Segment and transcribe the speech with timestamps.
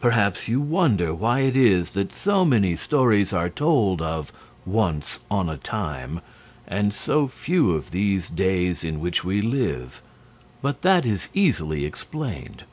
[0.00, 4.32] Perhaps you wonder why it is that so many stories are told of
[4.64, 6.22] "once on a time",
[6.66, 10.00] and so few of these days in which we live;
[10.62, 12.64] but that is easily explained.